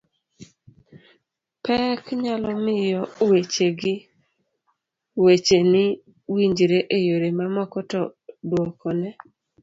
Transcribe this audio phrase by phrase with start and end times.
[1.65, 3.01] pek nyalo miyo
[5.25, 5.83] weche ni
[6.33, 8.01] winjre e yore mamoko to
[8.49, 9.09] duokone